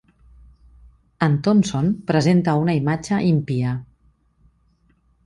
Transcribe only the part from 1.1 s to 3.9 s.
En Thompson presenta una imatge impia.